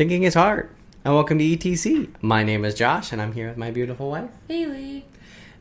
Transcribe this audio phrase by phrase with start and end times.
[0.00, 0.70] Thinking is hard.
[1.04, 2.08] And welcome to ETC.
[2.22, 4.30] My name is Josh, and I'm here with my beautiful wife.
[4.48, 5.04] Haley.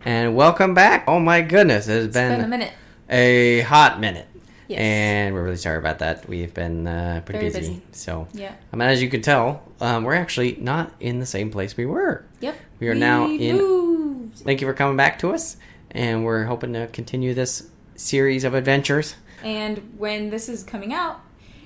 [0.06, 1.04] And welcome back.
[1.10, 2.72] Oh my goodness, it has It's been, been a minute.
[3.10, 4.28] a hot minute.
[4.70, 4.80] Yes.
[4.80, 6.30] And we're really sorry about that.
[6.30, 7.60] We've been uh, pretty busy.
[7.60, 7.82] busy.
[7.92, 8.54] So, Yeah.
[8.72, 11.86] I mean, as you can tell, um, we're actually not in the same place we
[11.86, 12.24] were.
[12.40, 12.56] Yep.
[12.80, 14.38] We are now in- moved.
[14.38, 15.58] Thank you for coming back to us,
[15.92, 17.68] and we're hoping to continue this
[17.98, 19.16] series of adventures.
[19.44, 21.20] And when this is coming out,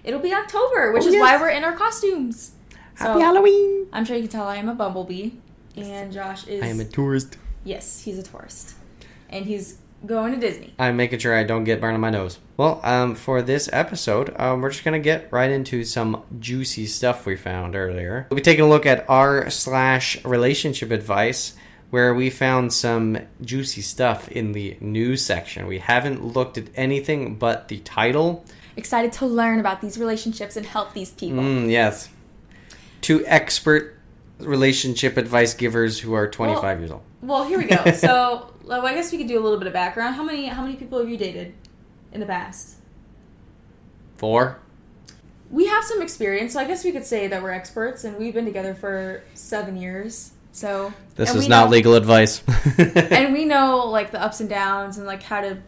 [0.03, 1.21] it'll be October, which Oh, is yes.
[1.21, 2.53] why we're in our costumes.
[2.96, 3.88] Happy Halloween!
[3.91, 5.32] I'm sure you can tell I am a bumblebee,
[5.75, 6.64] and Josh is.
[6.64, 7.38] I am a tourist.
[7.64, 8.75] yes, he's a tourist,
[9.29, 10.74] and he's going to Disney.
[10.78, 12.39] I'm making sure I don't get burned on my nose.
[12.57, 17.25] Well, um, for this episode, um, we're just gonna get right into some juicy stuff
[17.25, 18.28] we found earlier.
[18.29, 21.56] We'll be taking a look at r slash relationship advice,
[21.89, 25.68] where we found some juicy stuff in the news section.
[25.68, 28.46] We haven't looked at anything but the title.
[28.75, 31.43] Excited to learn about these relationships and help these people.
[31.43, 32.09] Mm, yes,
[33.03, 34.00] two expert
[34.39, 37.02] relationship advice givers who are 25 Well- years old.
[37.22, 37.92] Well, here we go.
[37.94, 40.16] so, well, I guess we could do a little bit of background.
[40.16, 41.54] How many how many people have you dated
[42.12, 42.76] in the past?
[44.18, 44.60] Four.
[45.50, 48.34] We have some experience, so I guess we could say that we're experts, and we've
[48.34, 50.32] been together for seven years.
[50.52, 52.44] So This is not know- legal advice.
[52.78, 55.60] and we know like the ups and downs and like how to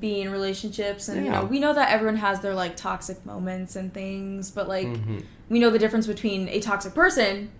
[0.00, 3.76] be in relationships, and you know we know that everyone has their like toxic moments
[3.76, 5.24] and things, but like Mhm.
[5.48, 7.50] we know the difference between a toxic person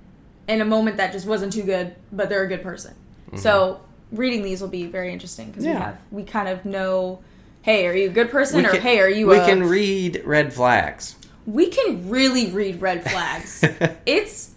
[0.49, 2.95] and a moment that just wasn't too good, but they're a good person.
[3.37, 3.81] So
[4.11, 5.73] reading these will be very interesting because Mm-hmm.
[5.73, 5.79] Yeah.
[5.79, 7.21] we have we kind of know.
[7.63, 9.29] Hey, are you a good person, We or can- hey, are you?
[9.29, 11.15] we a, can read red flags.
[11.47, 13.65] we can really read red flags.
[14.07, 14.51] it's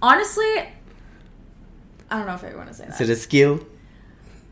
[0.00, 0.44] honestly,
[2.10, 3.04] I don't know if I want to say Is that.
[3.08, 3.60] it a skill?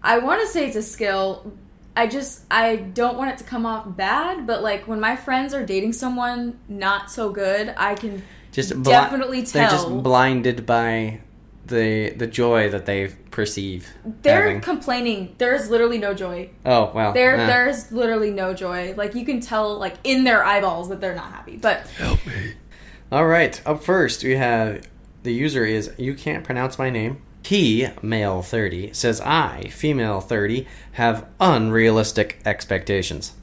[0.02, 1.52] I want to say it's a skill.
[1.96, 5.54] I just I don't want it to come off bad, but like when my friends
[5.54, 10.66] are dating someone not so good, I can Just bli- definitely tell They're just blinded
[10.66, 11.20] by
[11.64, 13.88] the the joy that they perceive.
[14.22, 14.60] they're having.
[14.60, 15.34] complaining.
[15.38, 16.50] There's literally no joy.
[16.64, 17.12] oh well.
[17.12, 18.94] There there's literally no joy.
[18.96, 21.56] Like you can tell like in their eyeballs that they're not happy.
[21.56, 22.52] But help me.
[23.10, 23.60] All right.
[23.66, 24.86] Up first, we have
[25.22, 27.22] the user is you can't pronounce my name.
[27.46, 33.34] He, male 30, says I, female 30, have unrealistic expectations.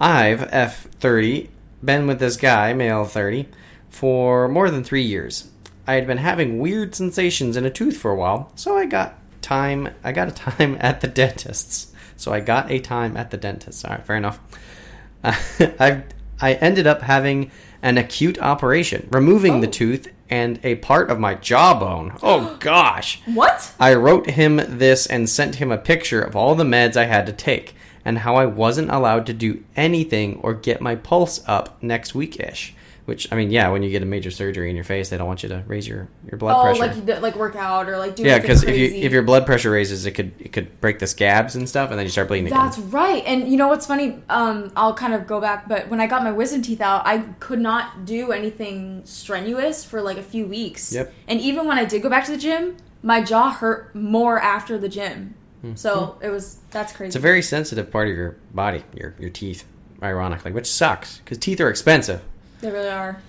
[0.00, 1.48] I've, F30,
[1.84, 3.48] been with this guy, male 30,
[3.90, 5.50] for more than three years.
[5.88, 9.18] I had been having weird sensations in a tooth for a while, so I got
[9.42, 9.88] time.
[10.04, 11.92] I got a time at the dentist's.
[12.16, 13.84] So I got a time at the dentist.
[13.84, 14.38] All right, fair enough.
[15.24, 16.04] I
[16.40, 17.50] I ended up having
[17.82, 19.70] an acute operation, removing the Oh.
[19.72, 22.16] tooth and a part of my jawbone.
[22.22, 23.20] Oh gosh.
[23.26, 23.70] what?
[23.78, 27.26] I wrote him this and sent him a picture of all the meds I had
[27.26, 31.76] to take and how I wasn't allowed to do anything or get my pulse up
[31.82, 32.74] next week ish.
[33.04, 35.26] Which I mean, yeah, when you get a major surgery in your face, they don't
[35.26, 37.02] want you to raise your, your blood Oh, pressure.
[37.02, 39.72] like like work out or like do yeah, because if you if your blood pressure
[39.72, 42.48] raises, it could it could break the scabs and stuff, and then you start bleeding
[42.48, 42.90] That's again.
[42.92, 43.24] right.
[43.26, 44.22] And you know what's funny?
[44.28, 47.18] Um, I'll kind of go back, but when I got my wisdom teeth out, I
[47.40, 50.92] could not do anything strenuous for like a few weeks.
[50.92, 51.12] Yep.
[51.26, 54.78] And even when I did go back to the gym, my jaw hurt more after
[54.78, 55.34] the gym.
[55.74, 57.08] So it was that's crazy.
[57.08, 59.64] It's a very sensitive part of your body, your your teeth,
[60.02, 62.20] ironically, which sucks because teeth are expensive.
[62.62, 63.20] They really are,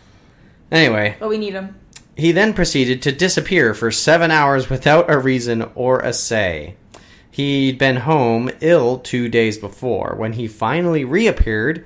[0.72, 1.76] Anyway, but we need them.
[2.16, 6.76] He then proceeded to disappear for seven hours without a reason or a say.
[7.30, 10.16] He'd been home ill two days before.
[10.16, 11.86] When he finally reappeared,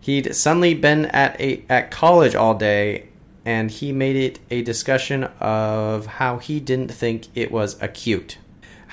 [0.00, 3.08] he'd suddenly been at a at college all day,
[3.46, 8.36] and he made it a discussion of how he didn't think it was acute.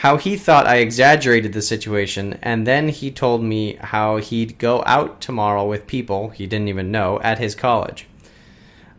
[0.01, 4.81] How he thought I exaggerated the situation, and then he told me how he'd go
[4.87, 8.07] out tomorrow with people he didn't even know at his college.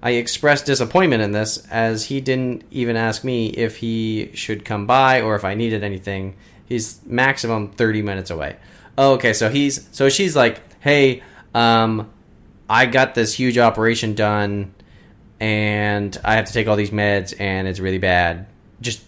[0.00, 4.86] I expressed disappointment in this as he didn't even ask me if he should come
[4.86, 6.36] by or if I needed anything.
[6.66, 8.54] He's maximum 30 minutes away.
[8.96, 12.12] Oh, okay, so he's so she's like, "Hey, um
[12.70, 14.72] I got this huge operation done
[15.40, 18.46] and I have to take all these meds and it's really bad.
[18.80, 19.02] Just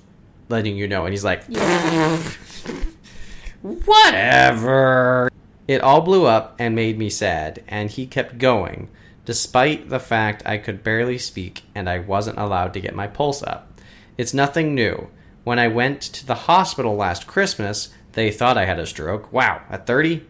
[0.48, 1.44] letting you know." And he's like,
[3.62, 5.30] Whatever.
[5.66, 8.90] It all blew up and made me sad, and he kept going,
[9.24, 13.42] despite the fact I could barely speak and I wasn't allowed to get my pulse
[13.42, 13.72] up.
[14.18, 15.08] It's nothing new.
[15.44, 19.32] When I went to the hospital last Christmas, they thought I had a stroke.
[19.32, 20.26] Wow, at 30?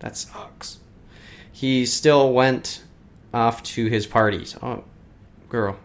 [0.00, 0.78] That sucks.
[1.50, 2.82] He still went
[3.32, 4.56] off to his parties.
[4.62, 4.84] Oh,
[5.48, 5.78] girl.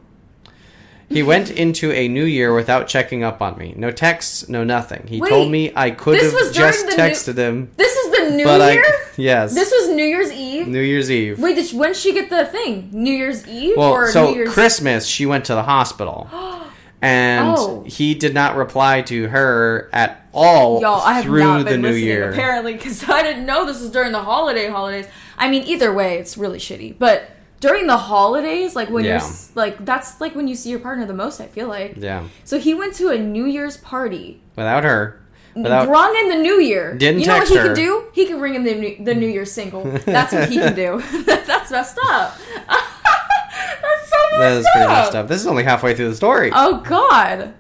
[1.09, 3.73] He went into a new year without checking up on me.
[3.75, 5.07] No texts, no nothing.
[5.07, 7.71] He told me I could this have was during just the new- texted him.
[7.77, 8.85] This is the New But I- Year.
[9.17, 9.55] yes.
[9.55, 10.67] This was New Year's Eve.
[10.67, 11.39] New Year's Eve.
[11.39, 12.89] Wait, did she, when did she get the thing?
[12.93, 14.53] New Year's Eve well, or so New Year's?
[14.53, 16.27] Christmas, she went to the hospital.
[16.61, 16.65] Oh.
[17.01, 17.83] And Oh.
[17.87, 21.81] he did not reply to her at all Y'all, I have through not the been
[21.81, 22.29] new listening year.
[22.31, 25.07] apparently because I didn't know this was during the holiday holidays.
[25.37, 26.99] I mean, either way, it's really shitty.
[26.99, 27.29] But
[27.59, 29.21] during the holidays, like when you're
[29.55, 31.41] like that's like when you see your partner the most.
[31.41, 31.95] I feel like.
[31.97, 32.27] Yeah.
[32.43, 34.41] So he went to a New Year's party.
[34.55, 35.21] Without her.
[35.55, 36.95] Without Rung in the New Year.
[36.95, 37.75] Didn't you know text what he her.
[37.75, 38.05] can do?
[38.13, 39.83] He can ring in the new, the New Year single.
[39.83, 41.01] That's what he can do.
[41.25, 42.37] That's messed up.
[42.67, 44.89] That's so messed that is pretty up.
[44.89, 45.27] messed up.
[45.27, 46.51] This is only halfway through the story.
[46.53, 47.53] Oh God.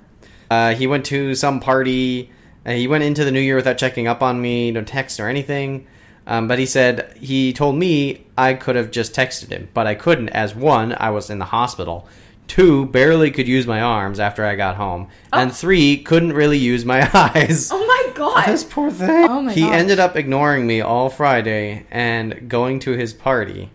[0.49, 2.31] Uh, he went to some party.
[2.65, 5.27] Uh, he went into the new year without checking up on me, no text or
[5.27, 5.87] anything.
[6.29, 9.95] Um, but he said he told me I could have just texted him, but I
[9.95, 12.07] couldn't, as one, I was in the hospital.
[12.47, 15.09] Two, barely could use my arms after I got home.
[15.33, 17.71] And three, couldn't really use my eyes.
[17.71, 18.45] Oh my God.
[18.45, 19.27] This poor thing.
[19.27, 19.73] Oh my he gosh.
[19.73, 23.71] ended up ignoring me all Friday and going to his party.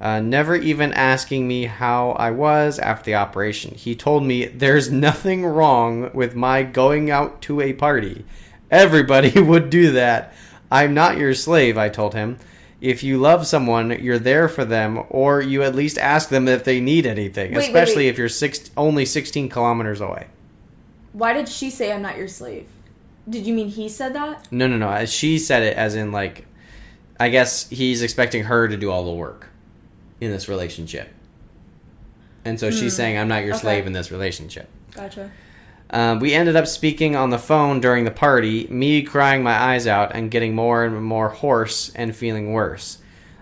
[0.00, 3.74] Uh, never even asking me how I was after the operation.
[3.74, 8.24] He told me there's nothing wrong with my going out to a party.
[8.70, 10.32] Everybody would do that.
[10.70, 12.38] I'm not your slave, I told him.
[12.80, 16.64] If you love someone, you're there for them, or you at least ask them if
[16.64, 18.08] they need anything, Wait, wait, especially wait.
[18.08, 20.26] if you're six, only 16 kilometers away.
[21.12, 22.66] Why did she say I'm not your slave?
[23.28, 24.46] Did you mean he said that?
[24.52, 24.90] No, no, no.
[24.90, 26.46] As She said it as in like,
[27.18, 29.48] I guess he's expecting her to do all the work
[30.20, 31.08] in this relationship,
[32.44, 33.56] and so she's saying, "I'm not your Hmm.
[33.56, 33.60] Okay.
[33.62, 35.30] slave in this relationship." Gotcha.
[35.90, 39.86] Um, we ended up speaking on the phone during the party, me crying my eyes
[39.86, 42.98] out and getting more and more hoarse and feeling worse.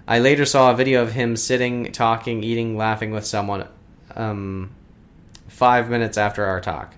[0.07, 3.67] I later saw a video of him sitting, talking, eating, laughing with someone
[4.15, 4.71] um,
[5.49, 6.95] five minutes after our talk.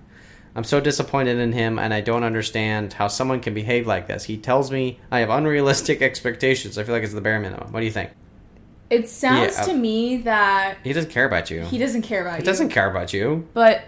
[0.56, 4.24] I'm so disappointed in him, and I don't understand how someone can behave like this.
[4.24, 6.78] He tells me I have unrealistic expectations.
[6.78, 7.70] I feel like it's the bare minimum.
[7.72, 8.10] What do you think?
[8.90, 9.64] It sounds Yeah.
[9.64, 11.62] to me that He doesn't care about you.
[11.66, 12.42] he doesn't care about He you.
[12.42, 13.46] He doesn't care about you.
[13.52, 13.82] But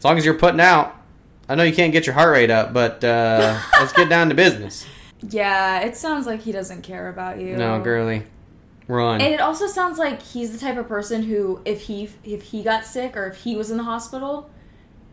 [0.00, 0.96] As long as you're putting out.
[1.48, 4.34] I know you can't get your heart rate up, but uh, let's get down to
[4.34, 4.86] business.
[5.28, 7.54] yeah, it sounds like he doesn't care about you.
[7.56, 8.22] No, girly,
[8.88, 9.20] run.
[9.20, 12.62] And it also sounds like he's the type of person who, if he if he
[12.62, 14.48] got sick or if he was in the hospital,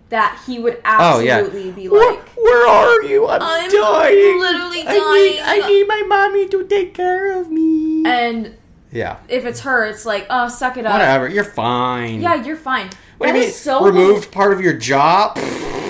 [0.10, 1.40] that he would Oh, yeah.
[1.40, 3.28] absolutely be like, where are you?
[3.28, 4.40] I'm, I'm dying.
[4.40, 8.06] literally I need, I need my mommy to take care of me.
[8.06, 8.56] and
[8.92, 10.94] yeah, if it's her, it's like, oh, suck it up.
[10.94, 11.28] whatever.
[11.28, 12.22] You're fine.
[12.22, 12.90] Yeah, you're fine.
[13.18, 13.54] What do That you mean?
[13.54, 15.34] so removed part of your jaw?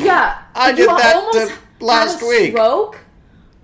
[0.01, 2.51] Yeah, I you did that almost to- had last a week.
[2.51, 2.99] Stroke.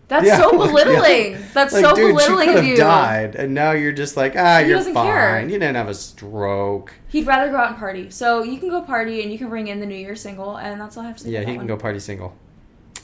[0.10, 1.31] That's Yeah, so belittling.
[1.31, 1.42] yeah.
[1.54, 2.75] That's like, so dude, belittling could of have you.
[2.77, 4.94] died, and now you're just like, ah, He you're fine.
[4.94, 5.42] care.
[5.42, 6.94] You didn't have a stroke.
[7.07, 8.10] He'd rather go out and party.
[8.10, 10.80] So you can go party and you can bring in the New Year single, and
[10.80, 11.30] that's all I have to say.
[11.31, 11.68] Yeah, he can one.
[11.68, 12.36] go party single.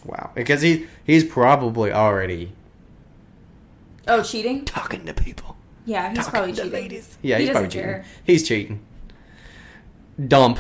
[0.06, 2.52] Wow, because he he's probably already
[4.08, 4.66] Oh, cheating?
[4.66, 5.56] talking to people.
[5.86, 6.72] Yeah, he's Talking probably cheating.
[6.72, 7.18] ladies.
[7.22, 7.84] Yeah, He he's probably cheating.
[7.90, 8.06] care.
[8.24, 8.80] He's cheating.
[10.28, 10.60] Dump.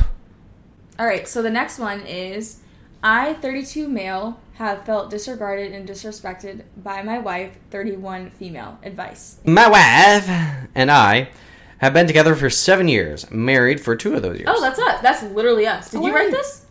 [0.97, 2.59] All right, so the next one is
[3.03, 8.77] I, 32 male, have felt disregarded and disrespected by my wife, 31 female.
[8.83, 9.38] Advice.
[9.45, 10.27] My wife
[10.75, 11.29] and I
[11.79, 14.50] have been together for seven years, married for two of those years.
[14.51, 15.01] Oh, that's us.
[15.01, 15.89] That's literally us.
[15.91, 16.65] Did Oh, you write this?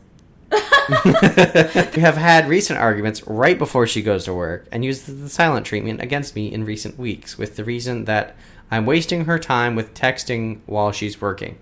[0.50, 5.66] we have had recent arguments right before she goes to work and used the silent
[5.66, 8.34] treatment against me in recent weeks with the reason that
[8.70, 11.58] I'm wasting her time with texting while she's working.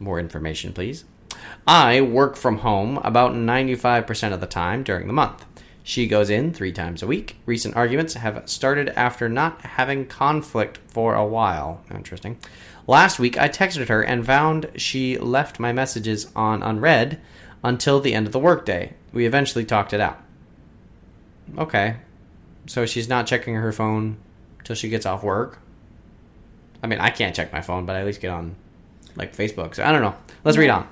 [0.00, 1.04] More information, please.
[1.66, 5.44] I work from home about 95% of the time during the month.
[5.82, 7.36] She goes in three times a week.
[7.46, 11.82] Recent arguments have started after not having conflict for a while.
[11.90, 12.38] Interesting.
[12.86, 17.20] Last week, I texted her and found she left my messages on unread
[17.62, 18.94] until the end of the workday.
[19.12, 20.18] We eventually talked it out.
[21.58, 21.96] Okay.
[22.66, 24.16] So she's not checking her phone
[24.64, 25.58] till she gets off work.
[26.82, 28.56] I mean, I can't check my phone, but I at least get on
[29.16, 29.74] like Facebook.
[29.74, 30.14] So I don't know.
[30.44, 30.88] Let's read on.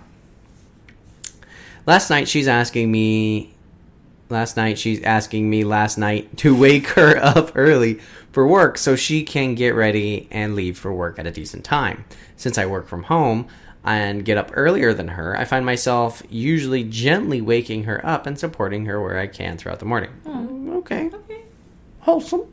[1.87, 3.55] Last night she's asking me
[4.29, 7.95] last night she's asking me last night to wake her up early
[8.31, 12.05] for work so she can get ready and leave for work at a decent time.
[12.37, 13.49] Since I work from home
[13.85, 18.39] and get up earlier than her, I find myself usually gently waking her up and
[18.39, 20.11] supporting her where I can throughout the morning.
[20.27, 20.71] Hmm.
[20.77, 21.07] Okay.
[21.07, 21.43] Okay.
[22.01, 22.53] Wholesome.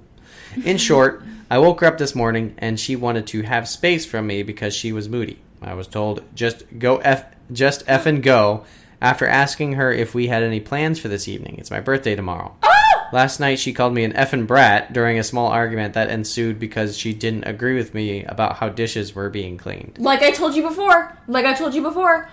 [0.63, 4.27] In short, I woke her up this morning and she wanted to have space from
[4.27, 5.39] me because she was moody.
[5.65, 8.63] I was told just go f just f and go
[9.01, 11.55] after asking her if we had any plans for this evening.
[11.57, 12.55] It's my birthday tomorrow.
[12.63, 13.07] Oh!
[13.12, 16.98] Last night she called me an effing brat during a small argument that ensued because
[16.98, 19.98] she didn't agree with me about how dishes were being cleaned.
[20.00, 21.17] Like I told you before.
[21.27, 22.29] Like I told you before.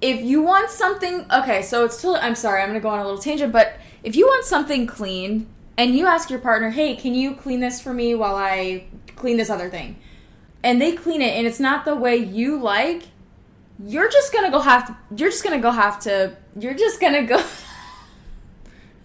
[0.00, 2.16] If you want something, okay, so it's still.
[2.16, 5.46] I'm sorry, I'm gonna go on a little tangent, but if you want something clean
[5.76, 8.84] and you ask your partner, "Hey, can you clean this for me while I
[9.16, 9.96] clean this other thing?"
[10.62, 13.04] And they clean it, and it's not the way you like.
[13.82, 14.96] You're just gonna go have to.
[15.16, 16.36] You're just gonna go have to.
[16.58, 17.36] You're just gonna go.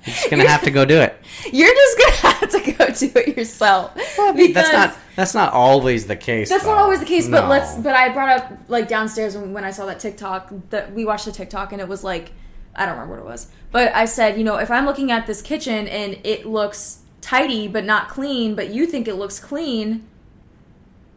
[0.06, 1.18] You're just gonna have to go do it.
[1.52, 3.96] You're just gonna have to go do it yourself.
[3.96, 6.50] Because that's not that's not always the case.
[6.50, 7.50] That's not always the case, but No.
[7.50, 7.76] let's.
[7.76, 11.26] But I brought up like downstairs when, when I saw that TikTok that we watched
[11.26, 12.34] the TikTok and it was like
[12.76, 15.26] I don't remember what it was, but I said you know if I'm looking at
[15.26, 20.06] this kitchen and it looks tidy but not clean, but you think it looks clean,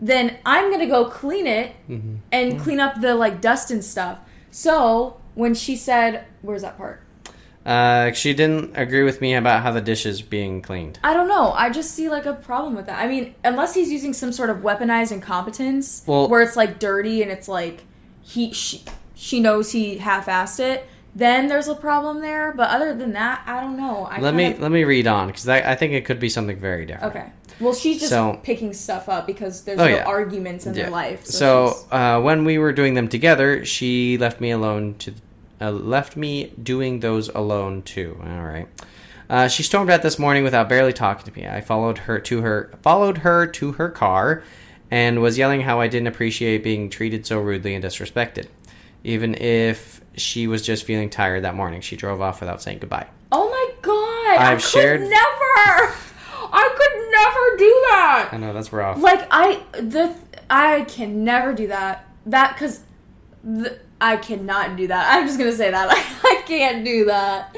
[0.01, 2.15] then I'm gonna go clean it Mm-hmm.
[2.33, 4.19] and clean up the like dust and stuff.
[4.51, 7.03] So when she said, "Where's that part?"
[7.67, 10.99] Uh, she didn't agree with me about how the dish is being cleaned.
[11.05, 11.53] I don't know.
[11.53, 12.99] I just see like a problem with that.
[12.99, 17.21] I mean, unless he's using some sort of weaponized incompetence, Well- where it's like dirty
[17.23, 17.85] and it's like
[18.23, 22.55] he she, she knows he half-assed it, then there's a problem there.
[22.57, 24.05] But other than that, I don't know.
[24.07, 26.21] I let me kind of- let me read on because I, I think it could
[26.21, 27.15] be something very different.
[27.17, 27.33] okay.
[27.61, 30.05] Well, she's just So- picking stuff up because there's Oh, no yeah.
[30.05, 30.83] arguments in Yeah.
[30.85, 31.25] their life.
[31.27, 35.15] So, So, uh, when we were doing them together, she left me alone to
[35.61, 38.17] uh, left me doing those alone too.
[38.25, 38.69] All right.
[39.29, 41.49] Uh, she stormed out this morning without barely talking to me.
[41.49, 44.45] I followed her to her followed her to her car,
[44.89, 48.47] and was yelling how I didn't appreciate being treated so rudely and disrespected.
[49.03, 53.07] Even if she was just feeling tired that morning, she drove off without saying goodbye.
[53.33, 55.93] oh my god, I I've shared- never.
[56.53, 58.29] I could never do that.
[58.33, 59.01] I know that's rough.
[59.01, 60.15] like I the
[60.51, 62.07] I can never do that.
[62.27, 62.81] That because
[64.01, 65.09] I cannot do that.
[65.15, 65.89] I'm just gonna say that
[66.25, 67.57] I can't do that.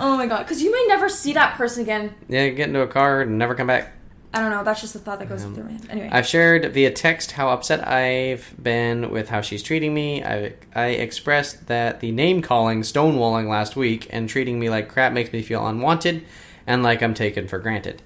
[0.00, 2.14] Oh my god, because you may never see that person again.
[2.28, 3.92] Yeah, get into a car and never come back.
[4.32, 4.62] I don't know.
[4.62, 5.86] That's just the thought that goes through my head.
[5.88, 10.22] Anyway, I've shared via text how upset I've been with how she's treating me.
[10.22, 15.14] I, I expressed that the name calling, stonewalling last week, and treating me like crap
[15.14, 16.24] makes me feel unwanted
[16.66, 18.02] and like I'm taken for granted.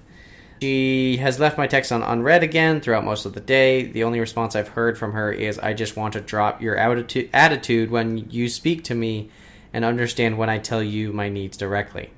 [0.63, 3.83] She has left my text on unread again throughout most of the day.
[3.83, 7.29] The only response I've heard from her is, I just want to drop your attitude,
[7.33, 9.29] attitude when you speak to me
[9.73, 12.11] and understand when I tell you my needs directly.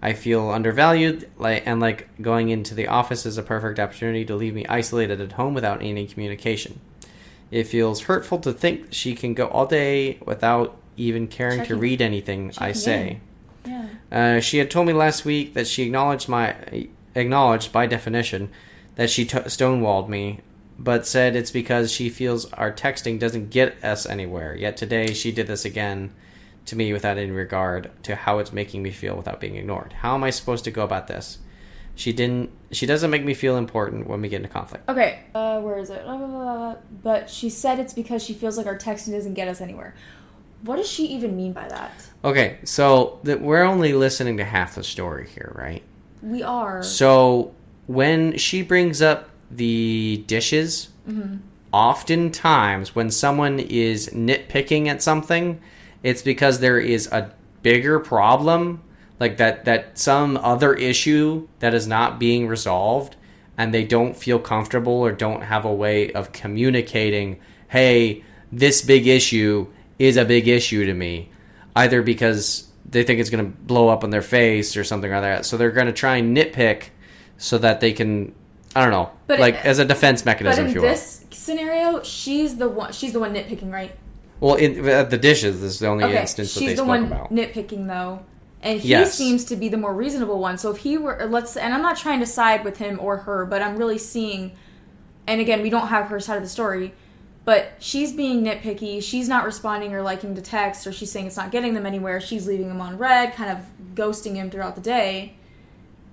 [0.00, 4.54] I feel undervalued, and like going into the office is a perfect opportunity to leave
[4.54, 6.78] me isolated at home without any communication.
[7.50, 12.00] It feels hurtful to think she can go all day without even caring to read
[12.00, 13.18] anything I say.
[13.64, 13.88] yeah.
[14.12, 16.54] Uh, she had told me last week that she acknowledged my
[17.20, 18.50] acknowledged by definition
[18.96, 20.40] that she t- stonewalled me,
[20.78, 24.56] but said it's because she feels our texting doesn't get us anywhere.
[24.56, 26.12] Yet today she did this again
[26.66, 29.92] to me without any regard to how it's making me feel without being ignored.
[29.92, 31.38] How am I supposed to go about this?
[31.94, 32.50] She didn't.
[32.70, 34.88] She doesn't make me feel important when we get into conflict.
[34.88, 35.20] Okay.
[35.34, 36.02] Uh, where is it?
[36.04, 36.76] Blah, blah, blah.
[37.02, 39.94] But she said it's because she feels like our texting doesn't get us anywhere.
[40.62, 41.92] What does she even mean by that?
[42.22, 45.82] Okay, so that we're only listening to half the story here, right?
[46.22, 46.82] We are.
[46.82, 47.54] So
[47.86, 51.38] when she brings up the dishes, mm-hmm.
[51.72, 55.60] oftentimes when someone is nitpicking at something,
[56.02, 58.82] it's because there is a bigger problem,
[59.18, 63.16] like that that some other issue that is not being resolved
[63.58, 69.06] and they don't feel comfortable or don't have a way of communicating, "Hey, this big
[69.06, 69.66] issue
[69.98, 71.30] is a big issue to me."
[71.76, 75.22] Either because they think it's going to blow up on their face or something like
[75.22, 75.46] that.
[75.46, 76.84] So they're going to try and nitpick
[77.38, 78.34] so that they can
[78.74, 82.02] I don't know, But like it- as a defense but mechanism, if in this scenario,
[82.04, 82.92] she's the one.
[82.92, 83.96] She's the one nitpicking, right?
[84.38, 86.88] Well, in, at the dishes is the only Okay, instance that she's they the spoke
[86.88, 87.32] one about.
[87.32, 88.20] nitpicking though,
[88.62, 89.12] and he Yes.
[89.14, 90.56] seems to be the more reasonable one.
[90.56, 93.44] So if he were, let's, and I'm not trying to side with him or her,
[93.44, 94.52] but I'm really seeing,
[95.26, 96.94] and again, we don't have her side of the story,
[97.44, 99.02] but she's being nitpicky.
[99.02, 102.20] She's not responding or liking to text, or she's saying it's not getting them anywhere.
[102.20, 105.34] She's leaving them on read, kind of ghosting him throughout the day.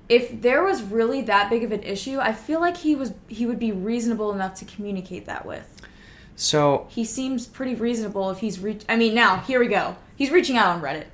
[0.10, 3.46] If there was really that big of an issue, I feel like he was he
[3.46, 5.82] would be reasonable enough to communicate that with
[6.38, 8.84] So he seems pretty reasonable if he's reach.
[8.88, 9.98] I mean, now here we go.
[10.16, 11.06] He's reaching out on Reddit.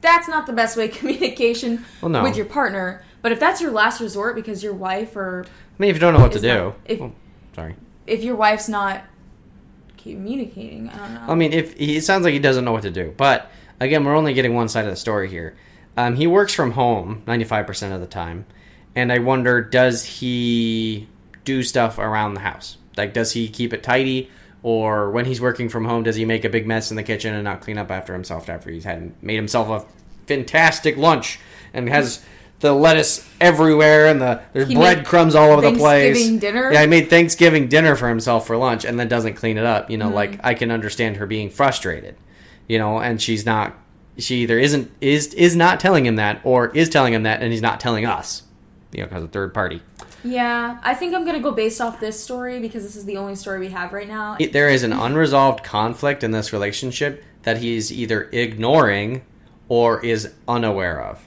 [0.00, 2.22] That's not the best way of communication Well, no.
[2.22, 3.02] with your partner.
[3.20, 5.50] But if that's your last resort because your wife or I
[5.82, 7.12] mean, if you don't know what to Is do, not- if- oh,
[7.54, 7.76] sorry.
[8.06, 9.02] if your wife's not
[9.98, 11.24] communicating, I don't know.
[11.28, 13.50] I mean, if he it sounds like he doesn't know what to do, but
[13.80, 15.56] again, we're only getting one side of the story here.
[15.96, 18.46] Um, he works from home ninety five percent of the time,
[18.94, 21.08] and I wonder, does he
[21.44, 22.78] do stuff around the house?
[22.96, 24.30] Like, does he keep it tidy,
[24.62, 27.34] or when he's working from home, does he make a big mess in the kitchen
[27.34, 29.86] and not clean up after himself after he's had made himself a
[30.26, 31.38] fantastic lunch
[31.72, 32.24] and has
[32.60, 36.14] the lettuce everywhere and the there's breadcrumbs all over the place.
[36.16, 36.72] Thanksgiving dinner?
[36.72, 39.90] Yeah, I made Thanksgiving dinner for himself for lunch and then doesn't clean it up.
[39.90, 40.14] You know, Mm-hmm.
[40.14, 42.16] like I can understand her being frustrated.
[42.68, 43.76] You know, and she's not.
[44.18, 47.52] She either isn't is is not telling him that or is telling him that and
[47.52, 48.42] he's not telling us.
[48.92, 49.80] you know, because a third party.
[50.24, 53.36] Yeah, I think I'm gonna go based off this story because this is the only
[53.36, 54.36] story we have right now.
[54.40, 59.22] It- there is an unresolved conflict in this relationship that he's either ignoring
[59.68, 61.20] or is unaware of.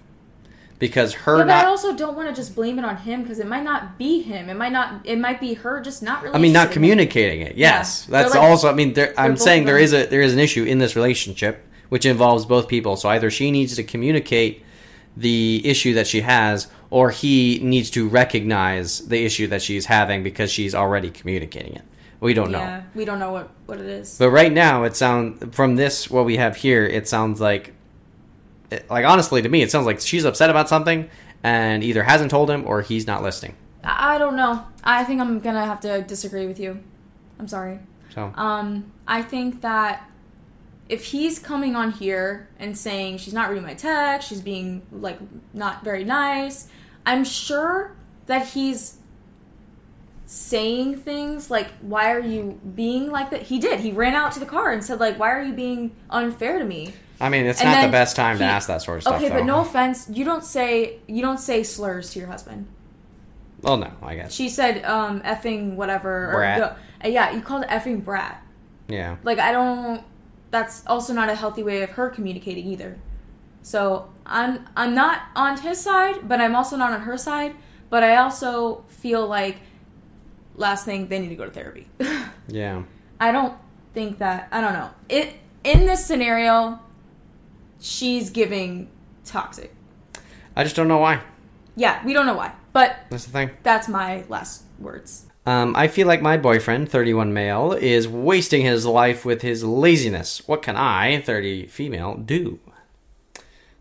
[0.81, 3.39] Because her Yeah, but I also don't want to just blame it on him because
[3.39, 4.50] it might not be him.
[4.50, 5.01] It might not.
[5.05, 6.35] It might be her just not really.
[6.35, 6.89] I mean, not interested in him.
[6.89, 7.55] communicating it.
[7.55, 8.23] Yes, Yeah.
[8.23, 8.69] that's like- also.
[8.69, 11.65] I mean, there, I'm saying there is a there is an issue in this relationship
[11.89, 12.95] which involves both people.
[12.95, 14.63] So either she needs to communicate
[15.17, 20.23] the issue that she has, or he needs to recognize the issue that she's having
[20.23, 21.83] because she's already communicating it.
[22.21, 22.59] We don't know.
[22.59, 24.17] Yeah, we don't know what what it is.
[24.17, 26.85] But right now, it sounds from this what we have here.
[26.85, 27.73] It sounds like,
[28.89, 31.09] like honestly to me, it sounds like she's upset about something
[31.43, 33.55] and either hasn't told him or he's not listening.
[33.83, 34.63] I don't know.
[34.83, 36.81] I think I'm gonna have to disagree with you.
[37.39, 37.79] I'm sorry.
[38.13, 40.07] So Um, I think that
[40.89, 45.19] if he's coming on here and saying she's not reading my text, she's being like
[45.53, 46.67] not very nice,
[47.05, 47.95] I'm sure
[48.27, 48.97] that he's
[50.25, 54.39] saying things like why are you being like that he did he ran out to
[54.39, 57.61] the car and said like why are you being unfair to me I mean, it's
[57.61, 59.15] And not the best time to ask that sort of stuff.
[59.15, 59.35] okay though.
[59.35, 62.67] but no offense you don't say you don't say slurs to your husband
[63.61, 64.33] Well, no, I guess.
[64.33, 66.61] she said um effing whatever Brat.
[66.61, 66.73] uh,
[67.07, 68.43] yeah you called effing brat
[68.87, 69.17] Yeah.
[69.23, 70.03] like I don't
[70.49, 72.97] that's also not a healthy way of her communicating either.
[73.61, 77.53] So I'm I'm not on his side, but I'm also not on her side.
[77.89, 79.57] But I also feel like
[80.55, 81.87] last thing they need to go to therapy.
[82.49, 82.83] Yeah.
[83.19, 83.53] I don't
[83.93, 84.89] think that I don't know.
[85.07, 86.79] It in this scenario,
[87.81, 88.89] she's giving
[89.25, 89.73] toxic.
[90.55, 91.21] I just don't know why.
[91.75, 93.51] Yeah, we don't know why, but That's the thing.
[93.63, 95.25] that's my last words.
[95.45, 100.47] Um, I feel like my boyfriend, 31 male, is wasting his life with his laziness.
[100.47, 102.59] What can I, 30 female, do?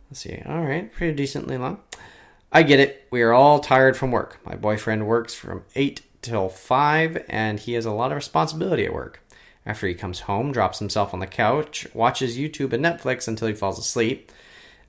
[0.08, 0.40] Let's see.
[0.46, 1.78] All right, pretty decently long.
[2.50, 3.06] I get it.
[3.10, 4.40] We are all tired from work.
[4.44, 8.94] My boyfriend works from 8 till 5, and he has a lot of responsibility at
[8.94, 9.22] work.
[9.66, 13.54] After he comes home, drops himself on the couch, watches YouTube and Netflix until he
[13.54, 14.32] falls asleep.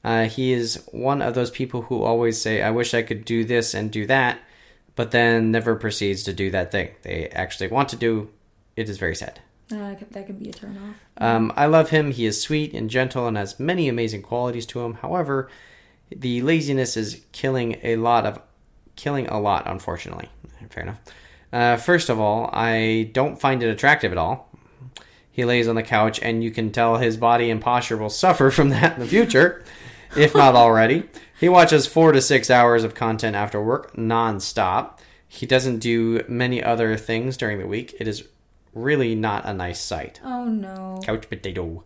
[0.03, 3.43] Uh, he is one of those people who always say, I wish I could do
[3.43, 4.39] this and do that,
[4.95, 8.29] but then never proceeds to do that thing they actually want to do.
[8.75, 9.39] It is very sad.
[9.71, 10.95] Uh, that could be a turn off.
[11.17, 12.11] Um, I love him.
[12.11, 14.95] He is sweet and gentle and has many amazing qualities to him.
[14.95, 15.49] However,
[16.09, 18.41] the laziness is killing a lot of
[18.95, 19.63] killing a lot.
[19.67, 20.29] Unfortunately,
[20.69, 20.99] fair enough.
[21.53, 24.49] Uh, first of all, I don't find it attractive at all.
[25.31, 28.51] He lays on the couch, and you can tell his body and posture will suffer
[28.51, 29.63] from that in the future,
[30.15, 31.09] if not already.
[31.39, 34.99] He watches four to six hours of content after work nonstop.
[35.27, 37.95] He doesn't do many other things during the week.
[37.99, 38.27] It is
[38.73, 40.19] really not a nice sight.
[40.23, 40.99] Oh no.
[41.03, 41.83] Couch potato.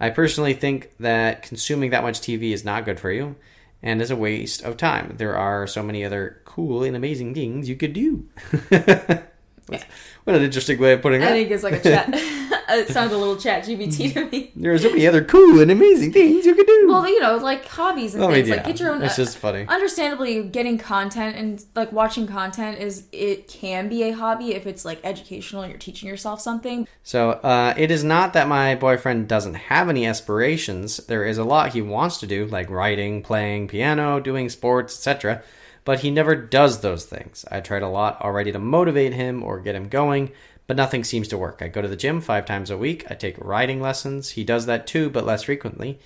[0.00, 3.36] I personally think that consuming that much TV is not good for you
[3.82, 5.14] and is a waste of time.
[5.18, 8.26] There are so many other cool and amazing things you could do.
[8.68, 11.32] what an interesting way of putting I that.
[11.32, 12.08] think it's like a chat.
[12.68, 14.52] it sounds a little chat GBT to me.
[14.56, 16.86] There are so many other cool and amazing things you could do.
[16.88, 18.48] Well, you know, like hobbies and I mean, things.
[18.48, 19.02] yeah, like get your own.
[19.02, 19.66] It's just funny.
[19.68, 24.84] Understandably, getting content and like watching content is it can be a hobby if it's
[24.84, 26.88] like educational and you're teaching yourself something.
[27.02, 30.98] So uh, it is not that my boyfriend doesn't have any aspirations.
[30.98, 35.42] There is a lot he wants to do, like writing, playing piano, doing sports, etc.
[35.84, 37.44] But he never does those things.
[37.50, 40.32] I tried a lot already to motivate him or get him going,
[40.66, 41.60] but nothing seems to work.
[41.60, 43.04] I go to the gym five times a week.
[43.10, 44.30] I take riding lessons.
[44.30, 45.98] He does that too, but less frequently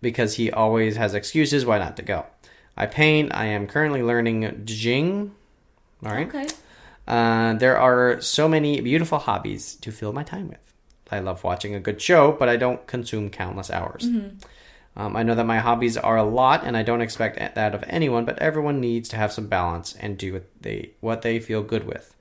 [0.00, 2.26] because he always has excuses why not to go.
[2.76, 3.34] I paint.
[3.34, 5.34] I am currently learning Jing.
[6.04, 6.28] All right.
[6.28, 6.46] Okay.
[7.06, 10.58] Uh, there are so many beautiful hobbies to fill my time with.
[11.10, 14.04] I love watching a good show, but I don't consume countless hours.
[14.96, 17.82] Um, I know that my hobbies are a lot, and I don't expect that of
[17.86, 18.24] anyone.
[18.24, 21.86] But everyone needs to have some balance and do what they what they feel good
[21.86, 22.14] with.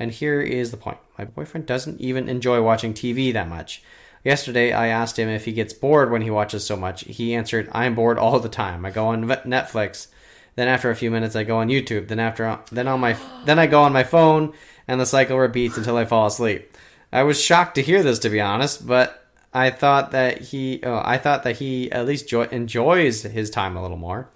[0.00, 3.82] And here is the point: my boyfriend doesn't even enjoy watching TV that much.
[4.24, 7.02] Yesterday, I asked him if he gets bored when he watches so much.
[7.02, 8.86] He answered, "I'm bored all the time.
[8.86, 10.08] I go on Netflix."
[10.56, 12.08] Then after a few minutes, I go on YouTube.
[12.08, 14.54] Then after then on my then I go on my phone,
[14.88, 16.74] and the cycle repeats until I fall asleep.
[17.12, 21.02] I was shocked to hear this, to be honest, but I thought that he oh,
[21.04, 24.28] I thought that he at least jo- enjoys his time a little more.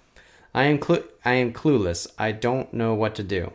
[0.53, 2.05] I am clu- I am clueless.
[2.19, 3.51] I don't know what to do.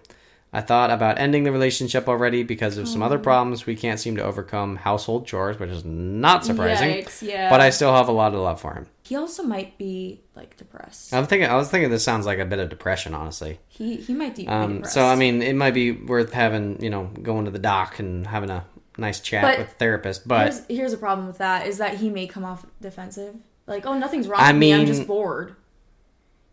[0.53, 4.17] I thought about ending the relationship already because of some other problems we can't seem
[4.17, 6.91] to overcome, household chores, which is not surprising.
[7.05, 7.49] Yikes, yeah.
[7.49, 8.87] But I still have a lot of love for him.
[9.05, 11.15] He also might be like depressed.
[11.15, 11.49] I'm thinking.
[11.49, 13.61] I was thinking this sounds like a bit of depression, honestly.
[13.69, 14.95] he he might be Um, depressed.
[14.95, 18.27] so I mean, it might be worth having you know going to the doc and
[18.27, 18.65] having a
[18.99, 20.27] nice chat But with a therapist.
[20.27, 23.37] But here's, here's a problem with that is that he may come off defensive.
[23.69, 24.75] Like, oh, nothing's wrong I with me.
[24.75, 25.55] I'm just bored.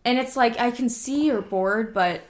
[0.06, 2.22] And it's like I can see you're bored, but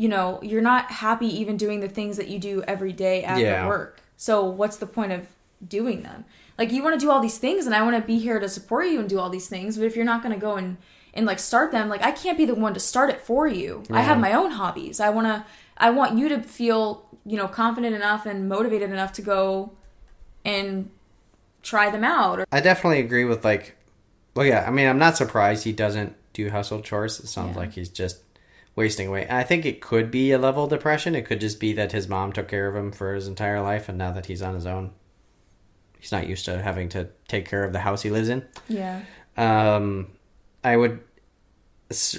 [0.00, 3.42] you know, you're not happy even doing the things that you do every day after
[3.44, 3.66] Yeah.
[3.68, 4.00] work.
[4.16, 5.26] So what's the point of
[5.66, 6.24] doing them?
[6.56, 8.48] Like you want to do all these things and I want to be here to
[8.48, 10.78] support you and do all these things, but if you're not going to go and
[11.12, 13.82] and like start them, like I can't be the one to start it for you.
[13.90, 15.00] I have my own hobbies.
[15.00, 15.44] I want to
[15.76, 19.72] I want you to feel, you know, confident enough and motivated enough to go
[20.44, 20.88] and
[21.62, 22.46] try them out.
[22.52, 23.76] I definitely agree with like,
[24.34, 24.64] well, yeah.
[24.66, 27.20] I mean, I'm not surprised he doesn't do household chores.
[27.20, 27.60] It sounds Yeah.
[27.62, 28.18] like he's just
[28.76, 29.26] wasting away.
[29.28, 31.14] I think it could be a level of depression.
[31.14, 33.88] It could just be that his mom took care of him for his entire life,
[33.88, 34.92] and now that he's on his own,
[35.98, 38.46] he's not used to having to take care of the house he lives in.
[38.68, 39.02] yeah.
[39.36, 40.08] um,
[40.62, 41.00] I would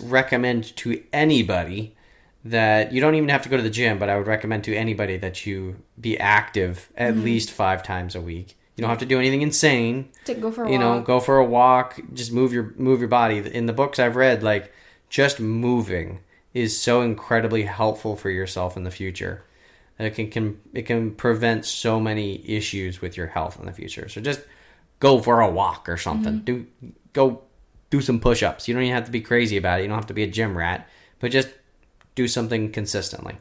[0.02, 1.96] recommend to anybody
[2.44, 4.76] that you don't even have to go to the gym, but I would recommend to
[4.76, 8.58] anybody that you be active at least five times a week.
[8.76, 10.10] You don't have to do anything insane.
[10.26, 12.00] To go for a You know, go for a walk.
[12.14, 13.38] Just move your move your body.
[13.38, 14.74] In the books I've read, like
[15.10, 16.22] just moving
[16.54, 19.44] is so incredibly helpful for yourself in the future.
[20.00, 24.10] It can, can it can prevent so many issues with your health in the future.
[24.10, 24.42] So just
[25.00, 26.42] go for a walk or something.
[26.42, 26.46] Mm-hmm.
[26.46, 26.66] Do
[27.14, 27.42] go
[27.92, 28.68] do some push-ups.
[28.68, 29.84] You don't even have to be crazy about it.
[29.84, 31.50] You don't have to be a gym rat, but just
[32.16, 33.38] do something consistently.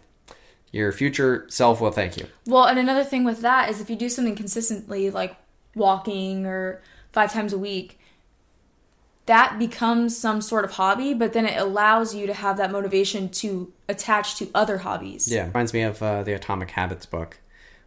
[0.72, 2.26] Your future self will thank you.
[2.46, 5.36] Well, and another thing with that is if you do something consistently, like
[5.74, 7.99] walking or five times a week,
[9.30, 13.28] that becomes some sort of hobby, but then it allows you to have that motivation
[13.28, 15.30] to attach to other hobbies.
[15.30, 17.38] Yeah, reminds me of uh, the Atomic Habits book,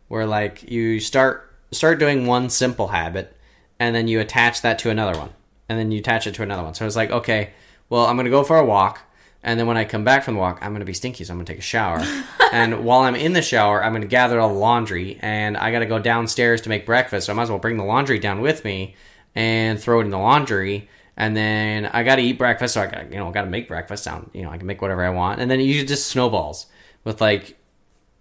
[0.07, 3.35] where like you start start doing one simple habit,
[3.77, 5.31] and then you attach that to another one,
[5.67, 6.75] and then you attach it to another one.
[6.75, 7.49] So it's like, okay,
[7.89, 9.01] well, I'm gonna go for a walk,
[9.43, 11.39] and then when I come back from the walk, I'm gonna be stinky, so I'm
[11.39, 12.01] gonna take a shower,
[12.53, 15.87] and while I'm in the shower, I'm gonna gather all the laundry, and I gotta
[15.87, 18.63] go downstairs to make breakfast, so I might as well bring the laundry down with
[18.63, 18.95] me
[19.35, 20.87] and throw it in the laundry.
[21.15, 23.67] And then I got to eat breakfast, so I got you know got to make
[23.67, 24.03] breakfast.
[24.03, 26.65] Sound you know I can make whatever I want, and then it usually just snowballs
[27.03, 27.57] with like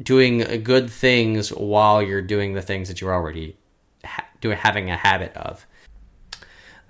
[0.02, 3.56] doing good things while you're doing the things that you're already
[4.04, 5.66] ha- doing having a habit of.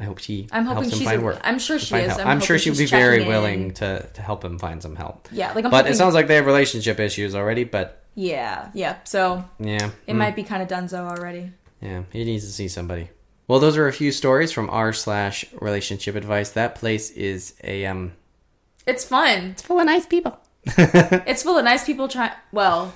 [0.01, 2.09] I hope she I'm hoping helps him she's Find work, I'm sure she is.
[2.09, 2.21] Help.
[2.23, 5.29] I'm, I'm sure she'd be very checking willing to, to help him find some help.
[5.31, 7.63] Yeah, like I'm but hoping, it sounds like they have relationship issues already.
[7.63, 8.97] But yeah, yeah.
[9.05, 11.53] So yeah, it mm, might be kind of donezo already.
[11.81, 13.11] yeah, he needs to see somebody.
[13.49, 16.51] Well, those are a few stories from r slash relationship advice.
[16.51, 18.13] That place is a um
[18.87, 19.51] It's fun.
[19.53, 20.39] It's full of nice people.
[21.27, 22.33] It's full of nice people trying.
[22.53, 22.95] Well,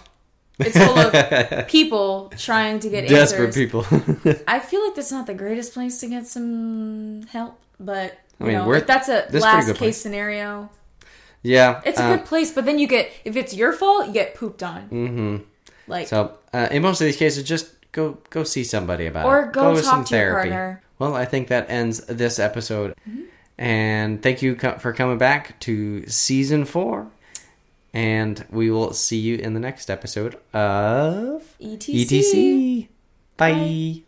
[0.58, 3.64] it's full of people trying to get Desperate answers.
[3.64, 3.84] people.
[4.48, 8.46] I feel like that's not the greatest place to get some help, but I you
[8.46, 9.96] mean, know, we're- if that's a this is a pretty last case place.
[10.00, 10.70] scenario.
[11.42, 14.12] yeah, It's a um, good place, but then you get if it's your fault, you
[14.12, 14.82] get pooped on.
[14.88, 15.36] Mm-hmm.
[15.88, 19.42] Like So uh, in most of these cases, just go go see somebody about Or
[19.48, 19.52] it.
[19.52, 20.82] go with talk to your partner.
[21.00, 23.22] Well, I think that ends this episode, Mm-hmm.
[23.58, 27.08] and thank you co- for coming back to season four.
[27.94, 32.04] And we will see you in the next episode of ETC.
[32.04, 32.88] ETC.
[33.38, 33.52] Bye.
[33.52, 34.02] Bye.